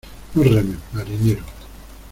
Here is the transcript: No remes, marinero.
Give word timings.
No 0.33 0.41
remes, 0.41 0.79
marinero. 0.93 1.43